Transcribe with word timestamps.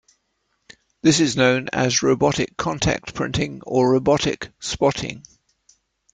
This 1.03 1.19
is 1.19 1.37
known 1.37 1.67
as 1.73 2.01
robotic 2.01 2.57
contact 2.57 3.13
printing 3.13 3.61
or 3.67 3.91
robotic 3.91 4.51
spotting. 4.59 5.21